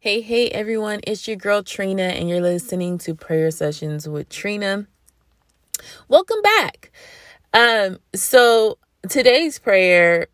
Hey, 0.00 0.20
hey, 0.20 0.46
everyone, 0.50 1.00
it's 1.08 1.26
your 1.26 1.36
girl 1.36 1.64
Trina, 1.64 2.04
and 2.04 2.28
you're 2.28 2.40
listening 2.40 2.98
to 2.98 3.16
Prayer 3.16 3.50
Sessions 3.50 4.08
with 4.08 4.28
Trina. 4.28 4.86
Welcome 6.06 6.40
back. 6.40 6.92
Um, 7.52 7.98
so 8.14 8.78
today's 9.08 9.58
prayer, 9.58 10.28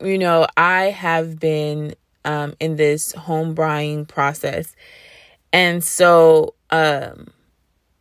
you 0.00 0.16
know, 0.16 0.46
I 0.56 0.90
have 0.92 1.40
been 1.40 1.96
um 2.24 2.54
in 2.60 2.76
this 2.76 3.10
home 3.14 3.52
buying 3.54 4.06
process, 4.06 4.76
and 5.52 5.82
so 5.82 6.54
um 6.70 7.32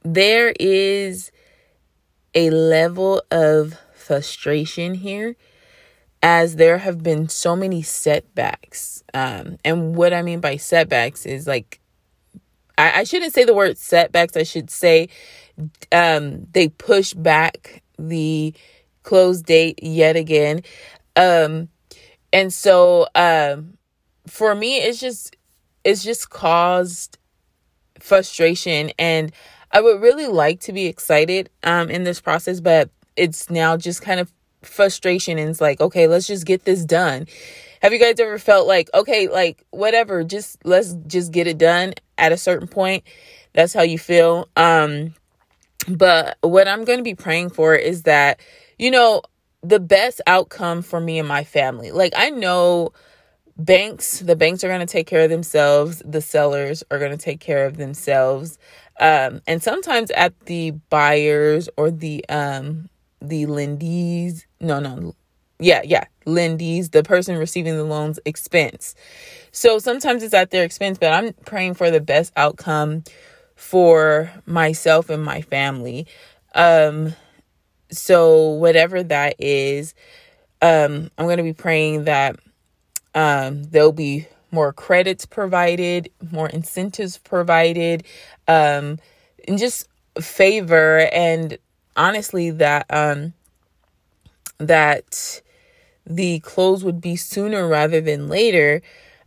there 0.04 0.54
is 0.60 1.32
a 2.36 2.52
level 2.52 3.24
of 3.32 3.80
frustration 3.96 4.94
here 4.94 5.36
as 6.24 6.56
there 6.56 6.78
have 6.78 7.04
been 7.04 7.28
so 7.28 7.56
many 7.56 7.82
setbacks. 7.82 9.04
Um, 9.14 9.58
and 9.66 9.96
what 9.96 10.14
I 10.14 10.22
mean 10.22 10.40
by 10.40 10.56
setbacks 10.56 11.26
is 11.26 11.46
like, 11.46 11.82
I, 12.78 13.02
I 13.02 13.04
shouldn't 13.04 13.34
say 13.34 13.44
the 13.44 13.54
word 13.54 13.78
setbacks. 13.78 14.38
I 14.38 14.44
should 14.44 14.72
say 14.72 15.10
um, 15.92 16.48
they 16.54 16.70
push 16.70 17.14
back 17.14 17.84
the 18.00 18.54
close 19.04 19.42
date 19.42 19.84
yet 19.84 20.16
again. 20.16 20.62
Um, 21.18 21.68
and 22.32 22.52
so 22.52 23.08
um, 23.14 23.78
for 24.26 24.56
me, 24.56 24.78
it's 24.78 25.00
just 25.00 25.36
it's 25.84 26.04
just 26.04 26.30
caused 26.30 27.18
frustration 28.00 28.92
and 28.98 29.32
I 29.72 29.82
would 29.82 30.02
really 30.02 30.28
like 30.28 30.60
to 30.62 30.74
be 30.74 30.88
excited 30.88 31.50
um 31.64 31.90
in 31.90 32.04
this 32.04 32.20
process 32.20 32.60
but 32.60 32.90
it's 33.16 33.50
now 33.50 33.78
just 33.78 34.02
kind 34.02 34.20
of 34.20 34.32
frustration 34.66 35.38
and 35.38 35.50
it's 35.50 35.62
like, 35.62 35.82
okay, 35.82 36.08
let's 36.08 36.28
just 36.28 36.46
get 36.46 36.66
this 36.66 36.86
done. 36.86 37.28
Have 37.82 37.92
you 37.92 38.00
guys 38.00 38.20
ever 38.20 38.40
felt 38.40 38.66
like, 38.66 38.90
okay, 38.94 39.28
like 39.28 39.64
whatever, 39.72 40.24
just 40.24 40.64
let's 40.66 40.94
just 41.06 41.34
get 41.34 41.48
it 41.48 41.58
done 41.58 41.94
at 42.18 42.32
a 42.32 42.38
certain 42.38 42.68
point? 42.68 43.04
That's 43.54 43.74
how 43.74 43.82
you 43.82 44.00
feel. 44.00 44.48
Um 44.56 45.16
but 45.88 46.38
what 46.40 46.68
I'm 46.68 46.86
going 46.86 47.00
to 47.00 47.04
be 47.04 47.16
praying 47.16 47.50
for 47.50 47.76
is 47.76 48.04
that 48.04 48.40
you 48.80 48.90
know, 48.90 49.22
the 49.62 49.80
best 49.80 50.22
outcome 50.28 50.82
for 50.82 51.00
me 51.00 51.20
and 51.20 51.28
my 51.28 51.44
family. 51.44 51.92
Like 51.92 52.14
I 52.16 52.30
know 52.30 52.94
banks, 53.58 54.20
the 54.20 54.36
banks 54.36 54.64
are 54.64 54.70
going 54.70 54.80
to 54.80 54.86
take 54.86 55.08
care 55.08 55.22
of 55.22 55.30
themselves, 55.30 56.02
the 56.06 56.22
sellers 56.22 56.84
are 56.90 57.00
going 57.00 57.12
to 57.12 57.18
take 57.18 57.40
care 57.40 57.66
of 57.66 57.78
themselves. 57.78 58.58
Um 59.00 59.42
and 59.46 59.62
sometimes 59.62 60.10
at 60.12 60.40
the 60.46 60.72
buyers 60.72 61.68
or 61.76 61.92
the 61.92 62.24
um 62.30 62.90
the 63.24 63.46
lendees, 63.46 64.46
no, 64.60 64.80
no, 64.80 65.16
yeah, 65.60 65.82
yeah, 65.84 66.06
lendees, 66.26 66.92
the 66.92 67.04
person 67.04 67.38
receiving 67.38 67.76
the 67.76 67.84
loan's 67.84 68.20
expense. 68.26 68.96
So 69.52 69.80
sometimes 69.80 70.24
it's 70.24 70.34
at 70.34 70.52
their 70.52 70.64
expense, 70.64 70.98
but 70.98 71.14
I'm 71.14 71.34
praying 71.46 71.76
for 71.76 71.90
the 71.90 72.02
best 72.02 72.34
outcome 72.36 73.04
for 73.56 74.32
myself 74.46 75.10
and 75.10 75.24
my 75.24 75.42
family. 75.42 76.06
Um, 76.54 77.16
so 77.92 78.50
whatever 78.50 79.04
that 79.04 79.36
is, 79.40 79.94
um, 80.62 81.10
I'm 81.18 81.26
going 81.26 81.38
to 81.38 81.44
be 81.44 81.54
praying 81.54 82.06
that 82.06 82.38
um, 83.16 83.64
there'll 83.64 83.92
be 83.92 84.28
more 84.52 84.74
credits 84.74 85.26
provided, 85.26 86.12
more 86.32 86.50
incentives 86.50 87.18
provided, 87.18 88.04
um, 88.48 89.00
and 89.48 89.58
just 89.58 89.88
favor 90.20 91.10
and 91.12 91.58
honestly 91.96 92.52
that 92.52 92.86
um 92.90 93.34
that 94.58 95.42
the 96.06 96.40
close 96.40 96.84
would 96.84 97.02
be 97.02 97.16
sooner 97.16 97.68
rather 97.68 98.02
than 98.02 98.28
later 98.28 98.82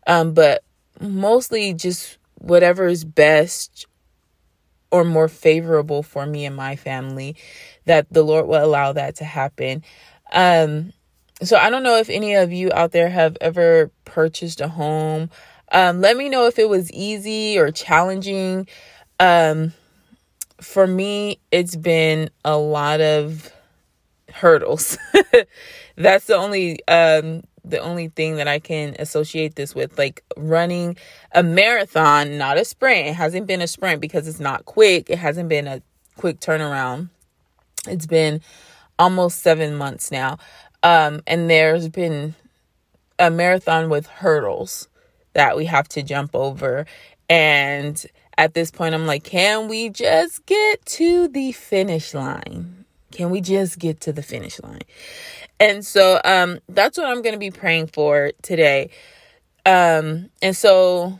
um 0.06 0.32
but 0.34 0.62
mostly 1.00 1.72
just 1.72 2.18
whatever 2.38 2.86
is 2.86 3.04
best 3.04 3.86
or 4.90 5.04
more 5.04 5.28
favorable 5.28 6.02
for 6.02 6.26
me 6.26 6.44
and 6.44 6.54
my 6.56 6.76
family 6.76 7.36
that 7.86 8.06
the 8.10 8.22
lord 8.22 8.46
will 8.46 8.64
allow 8.64 8.92
that 8.92 9.16
to 9.16 9.24
happen. 9.24 9.82
Um 10.32 10.92
so 11.42 11.56
i 11.56 11.68
don't 11.70 11.82
know 11.82 11.98
if 11.98 12.08
any 12.08 12.34
of 12.34 12.52
you 12.52 12.70
out 12.72 12.92
there 12.92 13.10
have 13.10 13.36
ever 13.40 13.90
purchased 14.04 14.60
a 14.60 14.68
home. 14.68 15.30
Um 15.72 16.00
let 16.00 16.16
me 16.16 16.28
know 16.28 16.46
if 16.46 16.58
it 16.58 16.68
was 16.68 16.90
easy 16.92 17.58
or 17.58 17.70
challenging. 17.70 18.68
Um 19.20 19.72
for 20.60 20.86
me, 20.86 21.38
it's 21.50 21.76
been 21.76 22.30
a 22.44 22.56
lot 22.56 23.00
of 23.00 23.52
hurdles. 24.32 24.98
That's 25.96 26.26
the 26.26 26.36
only 26.36 26.86
um 26.88 27.42
the 27.64 27.78
only 27.78 28.08
thing 28.08 28.36
that 28.36 28.46
I 28.46 28.60
can 28.60 28.94
associate 28.98 29.56
this 29.56 29.74
with 29.74 29.98
like 29.98 30.22
running 30.36 30.96
a 31.32 31.42
marathon, 31.42 32.38
not 32.38 32.58
a 32.58 32.64
sprint. 32.64 33.08
It 33.08 33.14
hasn't 33.14 33.46
been 33.46 33.60
a 33.60 33.66
sprint 33.66 34.00
because 34.00 34.28
it's 34.28 34.38
not 34.40 34.64
quick. 34.66 35.10
It 35.10 35.18
hasn't 35.18 35.48
been 35.48 35.66
a 35.66 35.82
quick 36.16 36.38
turnaround. 36.38 37.10
It's 37.88 38.06
been 38.06 38.40
almost 38.98 39.42
7 39.42 39.74
months 39.74 40.10
now. 40.10 40.38
Um 40.82 41.22
and 41.26 41.50
there's 41.50 41.88
been 41.88 42.34
a 43.18 43.30
marathon 43.30 43.88
with 43.88 44.06
hurdles 44.06 44.88
that 45.32 45.56
we 45.56 45.66
have 45.66 45.88
to 45.88 46.02
jump 46.02 46.34
over 46.34 46.86
and 47.28 48.06
at 48.38 48.54
this 48.54 48.70
point, 48.70 48.94
I'm 48.94 49.06
like, 49.06 49.24
can 49.24 49.68
we 49.68 49.88
just 49.88 50.44
get 50.46 50.84
to 50.86 51.28
the 51.28 51.52
finish 51.52 52.14
line? 52.14 52.84
Can 53.10 53.30
we 53.30 53.40
just 53.40 53.78
get 53.78 54.00
to 54.02 54.12
the 54.12 54.22
finish 54.22 54.60
line? 54.60 54.82
And 55.58 55.84
so 55.84 56.20
um 56.24 56.58
that's 56.68 56.98
what 56.98 57.06
I'm 57.06 57.22
going 57.22 57.34
to 57.34 57.38
be 57.38 57.50
praying 57.50 57.88
for 57.88 58.32
today. 58.42 58.90
Um 59.64 60.30
and 60.42 60.56
so 60.56 61.18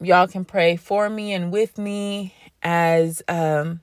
y'all 0.00 0.28
can 0.28 0.44
pray 0.44 0.76
for 0.76 1.08
me 1.08 1.32
and 1.32 1.52
with 1.52 1.78
me 1.78 2.34
as 2.62 3.22
um 3.28 3.80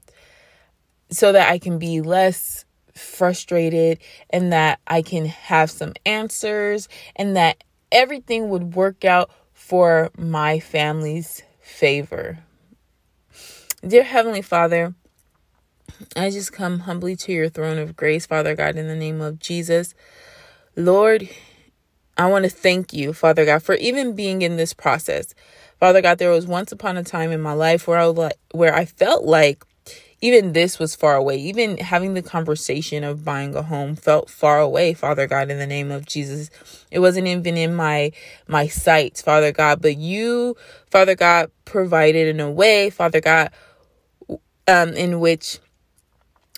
so 1.12 1.32
that 1.32 1.50
I 1.50 1.58
can 1.58 1.80
be 1.80 2.02
less 2.02 2.66
frustrated 2.94 4.00
and 4.30 4.54
that 4.54 4.80
I 4.88 5.02
can 5.02 5.26
have 5.26 5.72
some 5.72 5.94
answers 6.06 6.88
and 7.16 7.36
that 7.36 7.64
everything 7.92 8.50
would 8.50 8.76
work 8.76 9.04
out 9.06 9.32
for 9.54 10.12
my 10.18 10.60
family's 10.60 11.42
favor. 11.60 12.40
Dear 13.88 14.04
Heavenly 14.04 14.42
Father, 14.42 14.94
I 16.14 16.32
just 16.32 16.52
come 16.52 16.80
humbly 16.80 17.16
to 17.16 17.32
your 17.32 17.48
throne 17.48 17.78
of 17.78 17.96
grace, 17.96 18.26
Father 18.26 18.54
God, 18.54 18.76
in 18.76 18.90
the 18.90 18.96
name 18.96 19.22
of 19.22 19.40
Jesus. 19.40 19.96
Lord, 20.76 21.30
I 22.18 22.28
want 22.28 22.44
to 22.44 22.50
thank 22.50 22.92
you, 22.92 23.14
Father 23.14 23.46
God, 23.46 23.64
for 23.64 23.76
even 23.76 24.16
being 24.16 24.42
in 24.42 24.58
this 24.58 24.74
process. 24.74 25.34
Father 25.80 26.02
God, 26.02 26.18
there 26.18 26.30
was 26.30 26.46
once 26.46 26.74
upon 26.74 26.98
a 26.98 27.06
time 27.06 27.32
in 27.32 27.40
my 27.40 27.54
life 27.54 27.88
where 27.88 27.98
I 27.98 28.04
like, 28.04 28.38
where 28.52 28.76
I 28.76 28.84
felt 28.84 29.24
like 29.24 29.64
even 30.20 30.52
this 30.52 30.78
was 30.78 30.94
far 30.94 31.16
away. 31.16 31.38
Even 31.38 31.78
having 31.78 32.16
the 32.16 32.22
conversation 32.22 33.06
of 33.06 33.24
buying 33.24 33.56
a 33.56 33.62
home 33.62 33.96
felt 33.96 34.30
far 34.30 34.60
away, 34.60 34.94
Father 34.94 35.26
God, 35.26 35.50
in 35.50 35.58
the 35.58 35.66
name 35.66 35.90
of 35.90 36.06
Jesus. 36.06 36.50
It 36.92 37.00
wasn't 37.00 37.28
even 37.28 37.56
in 37.56 37.74
my 37.74 38.12
my 38.46 38.68
sights, 38.68 39.22
Father 39.22 39.54
God, 39.54 39.82
but 39.82 39.96
you, 39.96 40.58
Father 40.92 41.16
God, 41.16 41.50
provided 41.64 42.28
in 42.28 42.42
a 42.42 42.52
way, 42.52 42.90
Father 42.90 43.22
God, 43.22 43.52
um, 44.70 44.94
in 44.94 45.20
which 45.20 45.60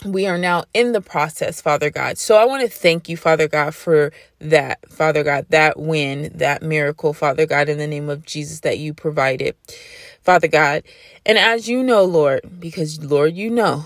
we 0.05 0.27
are 0.27 0.37
now 0.37 0.65
in 0.73 0.91
the 0.91 1.01
process, 1.01 1.61
Father 1.61 1.89
God. 1.89 2.17
So 2.17 2.35
I 2.35 2.45
want 2.45 2.63
to 2.63 2.67
thank 2.67 3.07
you, 3.07 3.15
Father 3.15 3.47
God, 3.47 3.73
for 3.73 4.11
that, 4.39 4.79
Father 4.91 5.23
God, 5.23 5.45
that 5.49 5.79
win, 5.79 6.31
that 6.35 6.61
miracle, 6.61 7.13
Father 7.13 7.45
God, 7.45 7.69
in 7.69 7.77
the 7.77 7.87
name 7.87 8.09
of 8.09 8.25
Jesus 8.25 8.61
that 8.61 8.79
you 8.79 8.93
provided, 8.93 9.55
Father 10.23 10.47
God. 10.47 10.83
And 11.25 11.37
as 11.37 11.69
you 11.69 11.83
know, 11.83 12.03
Lord, 12.03 12.41
because 12.59 13.03
Lord, 13.03 13.35
you 13.35 13.49
know 13.49 13.85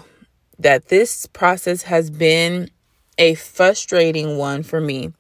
that 0.58 0.88
this 0.88 1.28
process 1.28 1.84
has 1.84 2.10
been 2.10 2.72
a 3.18 3.36
frustrating 3.36 4.38
one 4.38 4.64
for 4.64 4.82
me, 4.82 5.14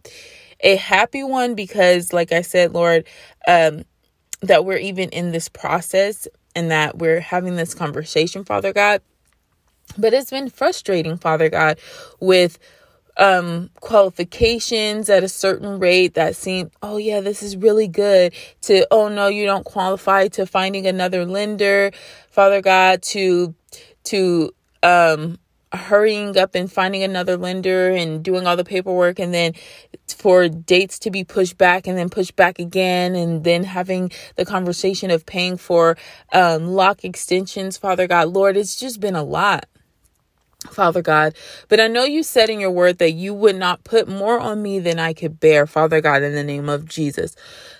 a 0.61 0.77
happy 0.77 1.23
one 1.23 1.55
because, 1.55 2.13
like 2.13 2.31
I 2.31 2.41
said, 2.41 2.73
Lord, 2.73 3.05
um, 3.47 3.83
that 4.41 4.65
we're 4.65 4.77
even 4.77 5.09
in 5.09 5.31
this 5.31 5.49
process 5.49 6.27
and 6.55 6.71
that 6.71 6.97
we're 6.97 7.19
having 7.19 7.55
this 7.55 7.73
conversation, 7.73 8.43
Father 8.43 8.73
God. 8.73 9.01
But 9.97 10.13
it's 10.13 10.31
been 10.31 10.49
frustrating, 10.49 11.17
Father 11.17 11.49
God, 11.49 11.79
with 12.19 12.57
um 13.17 13.69
qualifications 13.79 15.09
at 15.09 15.23
a 15.23 15.29
certain 15.29 15.79
rate 15.79 16.15
that 16.15 16.35
seem 16.35 16.69
oh 16.81 16.97
yeah 16.97 17.21
this 17.21 17.41
is 17.41 17.55
really 17.55 17.87
good 17.87 18.33
to 18.61 18.85
oh 18.91 19.07
no 19.07 19.27
you 19.27 19.45
don't 19.45 19.63
qualify 19.63 20.27
to 20.27 20.45
finding 20.45 20.85
another 20.85 21.25
lender 21.25 21.91
father 22.29 22.61
god 22.61 23.01
to 23.01 23.55
to 24.03 24.53
um 24.83 25.39
hurrying 25.75 26.37
up 26.37 26.55
and 26.55 26.71
finding 26.71 27.03
another 27.03 27.37
lender 27.37 27.89
and 27.91 28.23
doing 28.23 28.47
all 28.47 28.55
the 28.55 28.65
paperwork 28.65 29.19
and 29.19 29.33
then 29.33 29.53
for 30.07 30.47
dates 30.49 30.99
to 30.99 31.11
be 31.11 31.23
pushed 31.23 31.57
back 31.57 31.87
and 31.87 31.97
then 31.97 32.09
pushed 32.09 32.35
back 32.35 32.59
again 32.59 33.15
and 33.15 33.43
then 33.43 33.63
having 33.63 34.11
the 34.35 34.45
conversation 34.45 35.11
of 35.11 35.25
paying 35.25 35.57
for 35.57 35.97
um, 36.33 36.67
lock 36.67 37.03
extensions 37.03 37.77
father 37.77 38.07
god 38.07 38.29
lord 38.29 38.57
it's 38.57 38.79
just 38.79 38.99
been 38.99 39.15
a 39.15 39.23
lot 39.23 39.65
Father 40.71 41.01
God, 41.01 41.35
but 41.67 41.79
I 41.79 41.87
know 41.87 42.03
you 42.03 42.23
said 42.23 42.49
in 42.49 42.59
your 42.59 42.71
word 42.71 42.97
that 42.97 43.11
you 43.11 43.33
would 43.33 43.55
not 43.55 43.83
put 43.83 44.07
more 44.07 44.39
on 44.39 44.61
me 44.61 44.79
than 44.79 44.99
I 44.99 45.13
could 45.13 45.39
bear, 45.39 45.67
Father 45.67 46.01
God, 46.01 46.23
in 46.23 46.33
the 46.33 46.43
name 46.43 46.69
of 46.69 46.87
Jesus. 46.87 47.35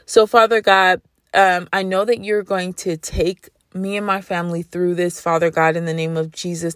So, 0.05 0.27
Father 0.27 0.61
God, 0.61 1.01
um, 1.33 1.67
I 1.73 1.83
know 1.83 2.05
that 2.05 2.23
you're 2.23 2.43
going 2.43 2.73
to 2.75 2.97
take 2.97 3.49
me 3.75 3.97
and 3.97 4.05
my 4.05 4.21
family 4.21 4.63
through 4.63 4.95
this, 4.95 5.19
Father 5.19 5.51
God, 5.51 5.75
in 5.75 5.85
the 5.85 5.93
name 5.93 6.17
of 6.17 6.31
Jesus, 6.31 6.75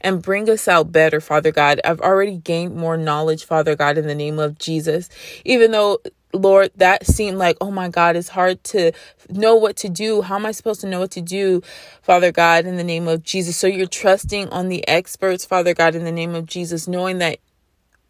and 0.00 0.20
bring 0.20 0.50
us 0.50 0.66
out 0.68 0.92
better, 0.92 1.20
Father 1.20 1.52
God. 1.52 1.80
I've 1.84 2.00
already 2.00 2.36
gained 2.36 2.74
more 2.74 2.96
knowledge, 2.96 3.44
Father 3.44 3.76
God, 3.76 3.96
in 3.96 4.06
the 4.06 4.14
name 4.14 4.38
of 4.38 4.58
Jesus. 4.58 5.08
Even 5.44 5.70
though, 5.70 6.00
Lord, 6.32 6.70
that 6.76 7.06
seemed 7.06 7.38
like, 7.38 7.56
oh 7.60 7.70
my 7.70 7.88
God, 7.88 8.16
it's 8.16 8.28
hard 8.28 8.62
to 8.64 8.92
know 9.30 9.54
what 9.54 9.76
to 9.76 9.88
do. 9.88 10.22
How 10.22 10.36
am 10.36 10.46
I 10.46 10.52
supposed 10.52 10.80
to 10.80 10.88
know 10.88 11.00
what 11.00 11.12
to 11.12 11.20
do, 11.20 11.62
Father 12.02 12.32
God, 12.32 12.66
in 12.66 12.76
the 12.76 12.84
name 12.84 13.06
of 13.06 13.22
Jesus? 13.22 13.56
So 13.56 13.66
you're 13.66 13.86
trusting 13.86 14.48
on 14.50 14.68
the 14.68 14.86
experts, 14.88 15.44
Father 15.44 15.72
God, 15.72 15.94
in 15.94 16.04
the 16.04 16.12
name 16.12 16.34
of 16.34 16.46
Jesus, 16.46 16.88
knowing 16.88 17.18
that 17.18 17.38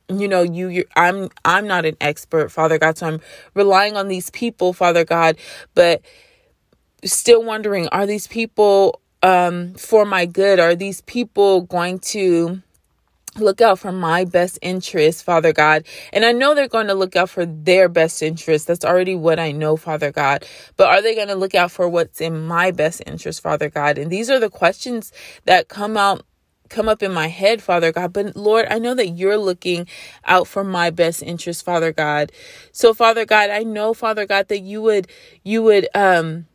you 0.08 0.26
know 0.26 0.43
you 0.43 0.66
you 0.66 0.84
i'm 0.96 1.28
i'm 1.44 1.69
not 1.69 1.84
an 1.84 1.96
expert 2.00 2.50
father 2.50 2.78
god 2.78 2.98
so 2.98 3.06
i'm 3.06 3.20
relying 3.54 3.96
on 3.96 4.08
these 4.08 4.28
people 4.31 4.72
father 4.72 5.04
god 5.04 5.36
but 5.76 6.02
still 7.05 7.43
wondering 7.43 7.88
are 7.88 8.06
these 8.06 8.26
people 8.26 9.00
um 9.23 9.75
for 9.75 10.05
my 10.05 10.26
good 10.26 10.61
are 10.61 10.75
these 10.75 11.00
people 11.02 11.62
going 11.62 11.99
to 11.99 12.62
look 13.38 13.61
out 13.61 13.79
for 13.79 13.93
my 13.93 14.25
best 14.25 14.58
interest, 14.62 15.25
Father 15.25 15.52
God. 15.52 15.87
And 16.12 16.25
I 16.25 16.32
know 16.32 16.55
they're 16.55 16.69
going 16.69 16.88
to 16.88 16.94
look 16.94 17.17
out 17.17 17.31
for 17.31 17.47
their 17.47 17.88
best 17.88 18.23
interest. 18.23 18.67
That's 18.67 18.85
already 18.85 19.14
what 19.14 19.38
I 19.38 19.52
know, 19.52 19.76
Father 19.76 20.11
God. 20.11 20.44
But 20.76 20.88
are 20.88 21.02
they 21.02 21.14
going 21.14 21.29
to 21.29 21.35
look 21.35 21.55
out 21.55 21.70
for 21.70 21.88
what's 21.88 22.20
in 22.20 22.47
my 22.47 22.70
best 22.70 23.03
interest, 23.06 23.43
Father 23.43 23.69
God? 23.69 23.99
And 23.99 24.11
these 24.11 24.31
are 24.31 24.41
the 24.41 24.50
questions 24.50 25.12
that 25.44 25.69
come 25.69 25.96
out 25.96 26.25
come 26.69 26.88
up 26.88 27.03
in 27.03 27.12
my 27.12 27.26
head, 27.26 27.61
Father 27.61 27.91
God. 27.91 28.12
But 28.12 28.37
Lord, 28.37 28.67
I 28.70 28.79
know 28.79 28.94
that 28.94 29.08
you're 29.08 29.37
looking 29.37 29.88
out 30.25 30.46
for 30.46 30.62
my 30.62 30.91
best 30.91 31.20
interest, 31.20 31.64
Father 31.64 31.93
God. 31.93 32.31
So 32.70 32.94
Father 32.94 33.26
God, 33.26 33.50
I 33.50 33.64
know, 33.64 33.93
Father 33.93 34.25
God, 34.25 34.46
that 34.49 34.61
you 34.61 34.81
would 34.82 35.08
you 35.43 35.64
would 35.64 35.88
um 35.96 36.46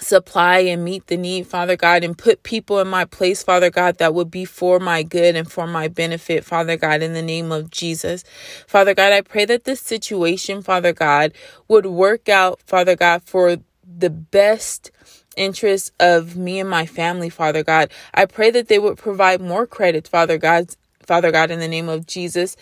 supply 0.00 0.58
and 0.58 0.84
meet 0.84 1.06
the 1.06 1.16
need, 1.16 1.46
Father 1.46 1.76
God, 1.76 2.04
and 2.04 2.16
put 2.16 2.42
people 2.42 2.80
in 2.80 2.88
my 2.88 3.04
place, 3.04 3.42
Father 3.42 3.70
God, 3.70 3.98
that 3.98 4.14
would 4.14 4.30
be 4.30 4.44
for 4.44 4.78
my 4.78 5.02
good 5.02 5.36
and 5.36 5.50
for 5.50 5.66
my 5.66 5.88
benefit, 5.88 6.44
Father 6.44 6.76
God, 6.76 7.02
in 7.02 7.14
the 7.14 7.22
name 7.22 7.52
of 7.52 7.70
Jesus. 7.70 8.24
Father 8.66 8.94
God, 8.94 9.12
I 9.12 9.20
pray 9.20 9.44
that 9.46 9.64
this 9.64 9.80
situation, 9.80 10.62
Father 10.62 10.92
God, 10.92 11.32
would 11.68 11.86
work 11.86 12.28
out, 12.28 12.60
Father 12.66 12.96
God, 12.96 13.22
for 13.22 13.56
the 13.86 14.10
best 14.10 14.90
interest 15.36 15.92
of 16.00 16.36
me 16.36 16.60
and 16.60 16.70
my 16.70 16.86
family, 16.86 17.30
Father 17.30 17.62
God. 17.62 17.90
I 18.14 18.26
pray 18.26 18.50
that 18.50 18.68
they 18.68 18.78
would 18.78 18.98
provide 18.98 19.40
more 19.40 19.66
credit, 19.66 20.08
Father 20.08 20.38
God, 20.38 20.74
Father 21.06 21.30
God, 21.30 21.50
in 21.50 21.60
the 21.60 21.68
name 21.68 21.88
of 21.88 22.06
Jesus. 22.06 22.56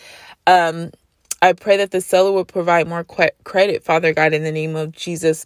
Um, 0.47 0.91
I 1.41 1.53
pray 1.53 1.77
that 1.77 1.91
the 1.91 2.01
seller 2.01 2.31
would 2.31 2.47
provide 2.47 2.87
more 2.87 3.03
credit, 3.03 3.83
Father 3.83 4.13
God, 4.13 4.33
in 4.33 4.43
the 4.43 4.51
name 4.51 4.75
of 4.75 4.91
Jesus 4.91 5.45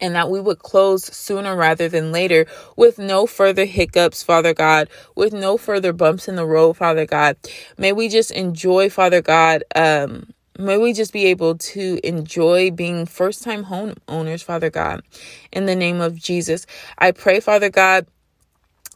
and 0.00 0.14
that 0.14 0.30
we 0.30 0.40
would 0.40 0.60
close 0.60 1.04
sooner 1.04 1.56
rather 1.56 1.88
than 1.88 2.12
later 2.12 2.46
with 2.76 2.98
no 2.98 3.26
further 3.26 3.64
hiccups, 3.64 4.22
Father 4.22 4.54
God, 4.54 4.88
with 5.16 5.32
no 5.32 5.56
further 5.56 5.92
bumps 5.92 6.28
in 6.28 6.36
the 6.36 6.46
road, 6.46 6.74
Father 6.74 7.06
God. 7.06 7.36
May 7.78 7.92
we 7.92 8.08
just 8.08 8.30
enjoy, 8.30 8.90
Father 8.90 9.20
God, 9.20 9.64
um, 9.74 10.32
May 10.58 10.76
we 10.76 10.92
just 10.92 11.14
be 11.14 11.26
able 11.26 11.56
to 11.56 11.98
enjoy 12.04 12.70
being 12.70 13.06
first 13.06 13.42
time 13.42 13.64
home 13.64 13.94
owners, 14.06 14.42
Father 14.42 14.68
God, 14.68 15.02
in 15.50 15.64
the 15.64 15.74
name 15.74 16.00
of 16.00 16.16
Jesus. 16.16 16.66
I 16.98 17.12
pray, 17.12 17.40
Father 17.40 17.70
God, 17.70 18.06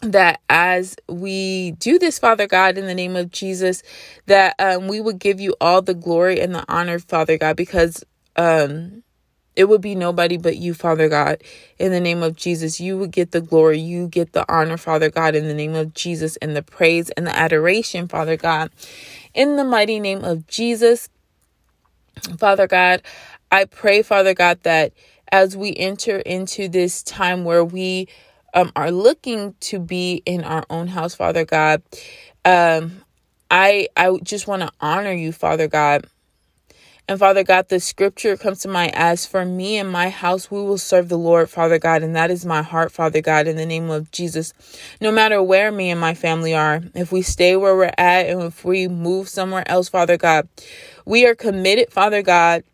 that 0.03 0.41
as 0.51 0.97
we 1.09 1.71
do 1.73 1.99
this, 1.99 2.19
Father 2.19 2.47
God, 2.47 2.77
in 2.77 2.85
the 2.85 2.95
name 2.95 3.17
of 3.17 3.31
Jesus, 3.31 3.83
that 4.27 4.55
um, 4.59 4.87
we 4.87 5.01
would 5.01 5.19
give 5.19 5.41
you 5.41 5.57
all 5.61 5.81
the 5.81 5.95
glory 5.95 6.41
and 6.41 6.55
the 6.55 6.65
honor, 6.69 6.99
Father 6.99 7.39
God, 7.39 7.57
because 7.57 8.05
um, 8.37 9.03
it 9.57 9.65
would 9.65 9.81
be 9.81 9.95
nobody 9.95 10.37
but 10.37 10.57
you, 10.57 10.75
Father 10.75 11.09
God. 11.09 11.43
In 11.79 11.91
the 11.91 12.01
name 12.01 12.23
of 12.23 12.37
Jesus, 12.37 12.79
you 12.79 12.99
would 12.99 13.11
get 13.11 13.33
the 13.33 13.41
glory. 13.41 13.79
You 13.79 14.07
get 14.07 14.33
the 14.33 14.45
honor, 14.53 14.77
Father 14.77 15.11
God, 15.11 15.35
in 15.35 15.49
the 15.49 15.55
name 15.55 15.75
of 15.75 15.95
Jesus, 15.95 16.37
and 16.37 16.55
the 16.55 16.63
praise 16.63 17.11
and 17.11 17.27
the 17.27 17.37
adoration, 17.37 18.07
Father 18.07 18.37
God. 18.37 18.71
In 19.35 19.57
the 19.57 19.65
mighty 19.65 19.99
name 19.99 20.25
of 20.25 20.47
Jesus, 20.47 21.09
Father 22.39 22.67
God, 22.67 23.03
I 23.51 23.65
pray, 23.65 24.03
Father 24.03 24.35
God, 24.35 24.63
that 24.63 24.93
as 25.33 25.57
we 25.57 25.75
enter 25.75 26.19
into 26.19 26.69
this 26.69 27.03
time 27.03 27.45
where 27.45 27.65
we 27.65 28.09
um, 28.55 28.73
are 28.77 28.91
looking 28.91 29.55
to 29.61 29.79
be 29.79 30.23
in 30.27 30.45
our 30.45 30.65
own 30.71 30.89
house, 30.89 31.15
Father 31.15 31.45
God, 31.45 31.83
um, 32.45 33.03
I 33.51 33.89
I 33.97 34.19
just 34.23 34.47
want 34.47 34.63
to 34.63 34.71
honor 34.81 35.13
you, 35.13 35.33
Father 35.33 35.69
God. 35.69 36.07
And 37.09 37.21
Father 37.21 37.45
God, 37.45 37.69
the 37.69 37.79
scripture 37.79 38.37
comes 38.37 38.61
to 38.61 38.69
mind 38.69 38.97
as 38.97 39.27
for 39.27 39.45
me 39.45 39.77
and 39.77 39.89
my 39.89 40.09
house, 40.09 40.51
we 40.51 40.59
will 40.59 40.77
serve 40.77 41.09
the 41.09 41.17
Lord, 41.17 41.49
Father 41.49 41.79
God. 41.79 42.03
And 42.03 42.17
that 42.17 42.33
is 42.33 42.45
my 42.45 42.63
heart, 42.63 42.91
Father 42.91 43.21
God, 43.21 43.47
in 43.47 43.57
the 43.57 43.65
name 43.65 43.91
of 43.91 44.11
Jesus. 44.11 44.53
No 45.01 45.13
matter 45.13 45.41
where 45.41 45.71
me 45.71 45.91
and 45.91 46.01
my 46.01 46.15
family 46.15 46.53
are, 46.53 46.83
if 46.95 47.13
we 47.13 47.23
stay 47.23 47.55
where 47.57 47.77
we're 47.77 47.93
at 47.97 48.27
and 48.27 48.43
if 48.43 48.65
we 48.65 48.89
move 48.89 49.29
somewhere 49.29 49.63
else, 49.71 49.89
Father 49.89 50.17
God, 50.17 50.49
we 51.05 51.25
are 51.27 51.37
committed, 51.37 51.93
Father 51.93 52.23
God, 52.23 52.65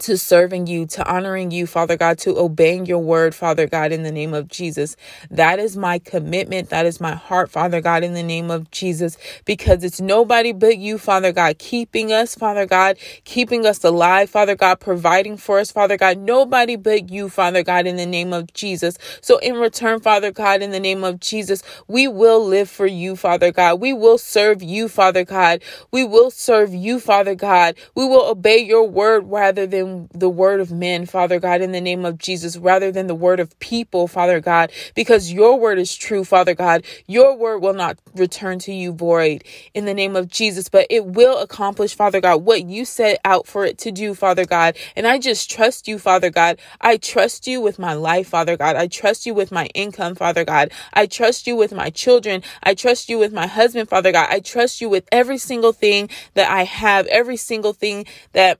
to 0.00 0.18
serving 0.18 0.66
you, 0.66 0.86
to 0.86 1.06
honoring 1.10 1.50
you, 1.50 1.66
Father 1.66 1.96
God, 1.96 2.18
to 2.18 2.38
obeying 2.38 2.86
your 2.86 2.98
word, 2.98 3.34
Father 3.34 3.66
God, 3.66 3.92
in 3.92 4.02
the 4.02 4.12
name 4.12 4.34
of 4.34 4.48
Jesus. 4.48 4.96
That 5.30 5.58
is 5.58 5.76
my 5.76 5.98
commitment. 5.98 6.70
That 6.70 6.86
is 6.86 7.00
my 7.00 7.14
heart, 7.14 7.50
Father 7.50 7.80
God, 7.80 8.04
in 8.04 8.14
the 8.14 8.22
name 8.22 8.50
of 8.50 8.70
Jesus, 8.70 9.18
because 9.44 9.84
it's 9.84 10.00
nobody 10.00 10.52
but 10.52 10.78
you, 10.78 10.98
Father 10.98 11.32
God, 11.32 11.58
keeping 11.58 12.12
us, 12.12 12.34
Father 12.34 12.66
God, 12.66 12.98
keeping 13.24 13.66
us 13.66 13.82
alive, 13.84 14.30
Father 14.30 14.54
God, 14.54 14.80
providing 14.80 15.36
for 15.36 15.58
us, 15.58 15.72
Father 15.72 15.96
God. 15.96 16.18
Nobody 16.18 16.76
but 16.76 17.10
you, 17.10 17.28
Father 17.28 17.62
God, 17.62 17.86
in 17.86 17.96
the 17.96 18.06
name 18.06 18.32
of 18.32 18.52
Jesus. 18.52 18.98
So 19.20 19.38
in 19.38 19.56
return, 19.56 20.00
Father 20.00 20.30
God, 20.30 20.62
in 20.62 20.70
the 20.70 20.80
name 20.80 21.04
of 21.04 21.20
Jesus, 21.20 21.62
we 21.88 22.08
will 22.08 22.44
live 22.44 22.70
for 22.70 22.86
you, 22.86 23.16
Father 23.16 23.52
God. 23.52 23.80
We 23.80 23.92
will 23.92 24.18
serve 24.18 24.62
you, 24.62 24.88
Father 24.88 25.24
God. 25.24 25.62
We 25.90 26.04
will 26.04 26.30
serve 26.30 26.74
you, 26.74 27.00
Father 27.00 27.34
God. 27.34 27.76
We 27.94 28.04
will 28.04 28.26
obey 28.28 28.58
your 28.58 28.88
word 28.88 29.24
rather 29.26 29.66
than 29.66 29.81
than 29.84 30.08
the 30.14 30.30
word 30.30 30.60
of 30.60 30.72
men, 30.72 31.06
Father 31.06 31.40
God, 31.40 31.60
in 31.60 31.72
the 31.72 31.80
name 31.80 32.04
of 32.04 32.18
Jesus, 32.18 32.56
rather 32.56 32.92
than 32.92 33.06
the 33.06 33.14
word 33.14 33.40
of 33.40 33.58
people, 33.60 34.08
Father 34.08 34.40
God, 34.40 34.72
because 34.94 35.32
your 35.32 35.58
word 35.58 35.78
is 35.78 35.96
true, 35.96 36.24
Father 36.24 36.54
God. 36.54 36.84
Your 37.06 37.36
word 37.36 37.58
will 37.60 37.74
not 37.74 37.98
return 38.14 38.58
to 38.60 38.72
you 38.72 38.92
void 38.92 39.44
in 39.74 39.84
the 39.84 39.94
name 39.94 40.16
of 40.16 40.28
Jesus, 40.28 40.68
but 40.68 40.86
it 40.90 41.06
will 41.06 41.38
accomplish, 41.38 41.94
Father 41.94 42.20
God, 42.20 42.44
what 42.44 42.64
you 42.64 42.84
set 42.84 43.20
out 43.24 43.46
for 43.46 43.64
it 43.64 43.78
to 43.78 43.92
do, 43.92 44.14
Father 44.14 44.44
God. 44.44 44.76
And 44.96 45.06
I 45.06 45.18
just 45.18 45.50
trust 45.50 45.88
you, 45.88 45.98
Father 45.98 46.30
God. 46.30 46.58
I 46.80 46.96
trust 46.96 47.46
you 47.46 47.60
with 47.60 47.78
my 47.78 47.94
life, 47.94 48.28
Father 48.28 48.56
God. 48.56 48.76
I 48.76 48.86
trust 48.86 49.26
you 49.26 49.34
with 49.34 49.52
my 49.52 49.66
income, 49.74 50.14
Father 50.14 50.44
God. 50.44 50.72
I 50.92 51.06
trust 51.06 51.46
you 51.46 51.56
with 51.56 51.72
my 51.72 51.90
children. 51.90 52.42
I 52.62 52.74
trust 52.74 53.08
you 53.08 53.18
with 53.18 53.32
my 53.32 53.46
husband, 53.46 53.88
Father 53.88 54.12
God. 54.12 54.28
I 54.30 54.40
trust 54.40 54.80
you 54.80 54.88
with 54.88 55.08
every 55.12 55.38
single 55.38 55.72
thing 55.72 56.08
that 56.34 56.50
I 56.50 56.64
have, 56.64 57.06
every 57.06 57.36
single 57.36 57.72
thing 57.72 58.06
that 58.32 58.58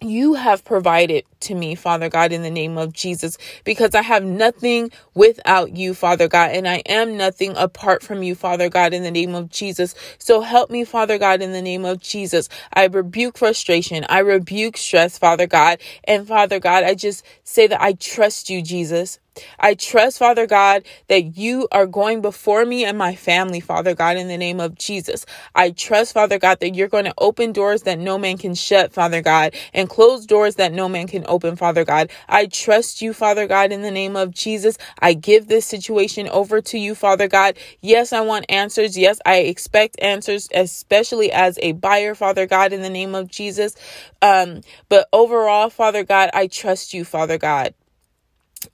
you 0.00 0.34
have 0.34 0.64
provided 0.64 1.24
to 1.40 1.54
me, 1.54 1.74
Father 1.74 2.08
God, 2.08 2.32
in 2.32 2.42
the 2.42 2.50
name 2.50 2.78
of 2.78 2.92
Jesus, 2.92 3.38
because 3.64 3.94
I 3.94 4.02
have 4.02 4.24
nothing 4.24 4.92
without 5.14 5.76
you, 5.76 5.94
Father 5.94 6.28
God, 6.28 6.52
and 6.52 6.68
I 6.68 6.78
am 6.86 7.16
nothing 7.16 7.56
apart 7.56 8.02
from 8.02 8.22
you, 8.22 8.34
Father 8.36 8.68
God, 8.70 8.94
in 8.94 9.04
the 9.04 9.10
name 9.10 9.34
of 9.34 9.50
Jesus. 9.50 9.94
So 10.18 10.42
help 10.42 10.70
me, 10.70 10.84
Father 10.84 11.18
God, 11.18 11.42
in 11.42 11.52
the 11.52 11.62
name 11.62 11.84
of 11.84 12.00
Jesus. 12.00 12.48
I 12.74 12.86
rebuke 12.86 13.38
frustration. 13.38 14.06
I 14.08 14.20
rebuke 14.20 14.76
stress, 14.78 15.18
Father 15.18 15.48
God. 15.48 15.80
And 16.04 16.28
Father 16.28 16.60
God, 16.60 16.84
I 16.84 16.94
just 16.94 17.24
say 17.44 17.66
that 17.68 17.82
I 17.82 17.94
trust 17.94 18.50
you, 18.50 18.62
Jesus. 18.62 19.18
I 19.58 19.74
trust, 19.74 20.18
Father 20.18 20.46
God, 20.46 20.84
that 21.08 21.36
you 21.36 21.68
are 21.72 21.86
going 21.86 22.20
before 22.20 22.64
me 22.64 22.84
and 22.84 22.98
my 22.98 23.14
family, 23.14 23.60
Father 23.60 23.94
God, 23.94 24.16
in 24.16 24.28
the 24.28 24.36
name 24.36 24.60
of 24.60 24.76
Jesus. 24.76 25.26
I 25.54 25.70
trust, 25.70 26.14
Father 26.14 26.38
God, 26.38 26.60
that 26.60 26.74
you're 26.74 26.88
going 26.88 27.04
to 27.06 27.14
open 27.18 27.52
doors 27.52 27.82
that 27.82 27.98
no 27.98 28.18
man 28.18 28.38
can 28.38 28.54
shut, 28.54 28.92
Father 28.92 29.22
God, 29.22 29.54
and 29.72 29.88
close 29.88 30.26
doors 30.26 30.56
that 30.56 30.72
no 30.72 30.88
man 30.88 31.06
can 31.06 31.24
open, 31.28 31.56
Father 31.56 31.84
God. 31.84 32.10
I 32.28 32.46
trust 32.46 33.02
you, 33.02 33.12
Father 33.14 33.46
God, 33.46 33.72
in 33.72 33.82
the 33.82 33.90
name 33.90 34.16
of 34.16 34.32
Jesus. 34.32 34.78
I 34.98 35.14
give 35.14 35.48
this 35.48 35.66
situation 35.66 36.28
over 36.28 36.60
to 36.62 36.78
you, 36.78 36.94
Father 36.94 37.28
God. 37.28 37.56
Yes, 37.80 38.12
I 38.12 38.20
want 38.20 38.46
answers. 38.48 38.98
Yes, 38.98 39.20
I 39.24 39.38
expect 39.38 40.00
answers, 40.00 40.48
especially 40.54 41.32
as 41.32 41.58
a 41.62 41.72
buyer, 41.72 42.14
Father 42.14 42.46
God, 42.46 42.72
in 42.72 42.82
the 42.82 42.90
name 42.90 43.14
of 43.14 43.28
Jesus. 43.28 43.74
Um, 44.20 44.60
but 44.88 45.08
overall, 45.12 45.70
Father 45.70 46.04
God, 46.04 46.30
I 46.34 46.46
trust 46.46 46.94
you, 46.94 47.04
Father 47.04 47.38
God 47.38 47.74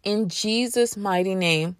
in 0.04 0.28
Jesus' 0.28 0.96
mighty 0.96 1.34
name. 1.34 1.76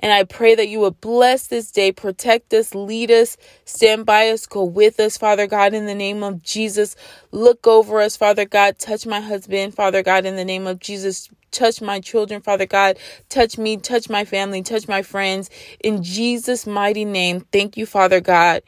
And 0.00 0.12
I 0.12 0.24
pray 0.24 0.54
that 0.54 0.68
you 0.68 0.80
would 0.80 1.00
bless 1.00 1.48
this 1.48 1.72
day, 1.72 1.90
protect 1.90 2.54
us, 2.54 2.74
lead 2.74 3.10
us, 3.10 3.36
stand 3.64 4.06
by 4.06 4.28
us, 4.30 4.46
go 4.46 4.62
with 4.62 5.00
us, 5.00 5.18
Father 5.18 5.46
God, 5.46 5.74
in 5.74 5.86
the 5.86 5.94
name 5.94 6.22
of 6.22 6.42
Jesus. 6.42 6.94
Look 7.32 7.66
over 7.66 8.00
us, 8.00 8.16
Father 8.16 8.44
God. 8.44 8.78
Touch 8.78 9.06
my 9.06 9.20
husband, 9.20 9.74
Father 9.74 10.02
God, 10.04 10.24
in 10.24 10.36
the 10.36 10.44
name 10.44 10.68
of 10.68 10.78
Jesus. 10.78 11.28
Touch 11.50 11.82
my 11.82 11.98
children, 11.98 12.40
Father 12.40 12.66
God. 12.66 12.96
Touch 13.28 13.58
me, 13.58 13.76
touch 13.76 14.08
my 14.08 14.24
family, 14.24 14.62
touch 14.62 14.86
my 14.86 15.02
friends. 15.02 15.50
In 15.80 16.02
Jesus' 16.02 16.66
mighty 16.66 17.04
name, 17.04 17.40
thank 17.50 17.76
you, 17.76 17.84
Father 17.84 18.20
God. 18.20 18.62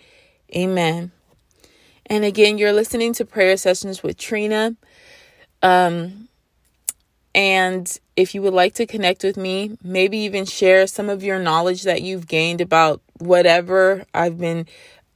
Amen. 0.57 1.13
And 2.07 2.25
again, 2.25 2.59
you're 2.59 2.73
listening 2.73 3.13
to 3.15 3.25
prayer 3.25 3.57
sessions 3.57 4.03
with 4.03 4.17
Trina. 4.17 4.75
Um, 5.63 6.29
And 7.35 7.99
if 8.17 8.35
you 8.35 8.43
would 8.43 8.55
like 8.55 8.75
to 8.75 8.87
connect 8.87 9.23
with 9.23 9.37
me, 9.37 9.79
maybe 9.83 10.19
even 10.19 10.45
share 10.45 10.87
some 10.87 11.09
of 11.09 11.23
your 11.23 11.39
knowledge 11.39 11.85
that 11.85 12.03
you've 12.03 12.27
gained 12.27 12.61
about 12.61 13.01
whatever 13.19 14.05
I've 14.13 14.39
been 14.39 14.67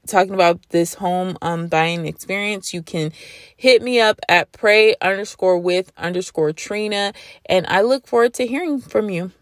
talking 0.07 0.35
about 0.35 0.61
this 0.69 0.95
home 0.95 1.37
um 1.41 1.67
buying 1.67 2.07
experience, 2.07 2.75
you 2.75 2.83
can 2.83 3.13
hit 3.57 3.83
me 3.83 4.01
up 4.01 4.21
at 4.29 4.53
pray 4.53 4.95
underscore 5.01 5.59
with 5.59 5.93
underscore 5.97 6.53
Trina. 6.53 7.13
And 7.47 7.67
I 7.69 7.81
look 7.81 8.07
forward 8.07 8.35
to 8.35 8.47
hearing 8.47 8.81
from 8.81 9.11
you. 9.11 9.33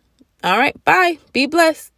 All 0.45 0.59
right, 0.59 0.83
bye. 0.85 1.19
Be 1.33 1.47
blessed. 1.47 1.93